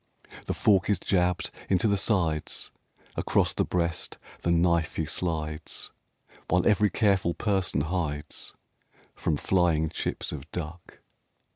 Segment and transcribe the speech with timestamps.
[0.45, 2.71] The fork is jabbed into the sides
[3.15, 5.91] Across the breast the knife he slides
[6.49, 8.55] While every careful person hides
[9.13, 11.01] From flying chips of duck.